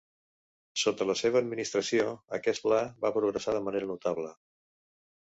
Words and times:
Sota 0.83 1.07
la 1.09 1.15
seva 1.19 1.41
administració, 1.45 2.09
aquest 2.41 2.67
pla 2.67 2.83
va 3.07 3.15
progressar 3.21 3.57
de 3.61 3.65
manera 3.71 3.95
notable. 3.95 4.37